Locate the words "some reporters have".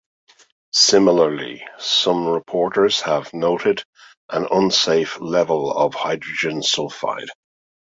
1.77-3.31